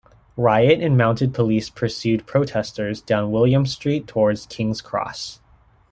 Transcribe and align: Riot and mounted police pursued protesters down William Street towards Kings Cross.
Riot 0.35 0.81
and 0.81 0.97
mounted 0.97 1.31
police 1.31 1.69
pursued 1.69 2.25
protesters 2.25 3.01
down 3.03 3.29
William 3.29 3.67
Street 3.67 4.07
towards 4.07 4.47
Kings 4.47 4.81
Cross. 4.81 5.39